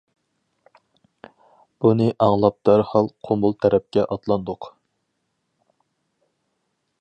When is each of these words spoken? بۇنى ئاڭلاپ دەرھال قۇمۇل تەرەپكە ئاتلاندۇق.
بۇنى 1.85 2.07
ئاڭلاپ 2.25 2.57
دەرھال 2.69 3.11
قۇمۇل 3.27 3.55
تەرەپكە 3.67 4.07
ئاتلاندۇق. 4.09 4.71